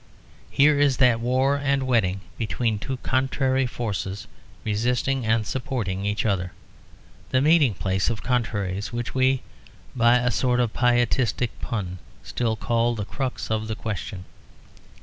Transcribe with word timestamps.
Here 0.49 0.79
is 0.79 0.97
that 0.97 1.19
war 1.19 1.57
and 1.57 1.85
wedding 1.85 2.21
between 2.35 2.79
two 2.79 2.97
contrary 3.03 3.67
forces, 3.67 4.25
resisting 4.65 5.27
and 5.27 5.45
supporting 5.45 6.05
each 6.07 6.25
other; 6.25 6.53
the 7.29 7.39
meeting 7.39 7.75
place 7.75 8.09
of 8.09 8.23
contraries 8.23 8.91
which 8.91 9.13
we, 9.13 9.43
by 9.95 10.17
a 10.17 10.31
sort 10.31 10.59
of 10.59 10.73
pietistic 10.73 11.51
pun, 11.61 11.99
still 12.23 12.55
call 12.55 12.95
the 12.95 13.05
crux 13.05 13.51
of 13.51 13.67
the 13.67 13.75
question. 13.75 14.25